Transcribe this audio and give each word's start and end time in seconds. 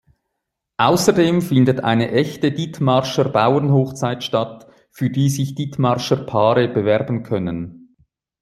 Außerdem 0.77 1.43
findet 1.43 1.81
eine 1.83 2.09
echte 2.09 2.51
"Dithmarscher 2.51 3.29
Bauernhochzeit" 3.29 4.23
statt, 4.23 4.65
für 4.89 5.11
die 5.11 5.29
sich 5.29 5.53
Dithmarscher 5.53 6.25
Paare 6.25 6.67
bewerben 6.69 7.21
können. 7.21 7.95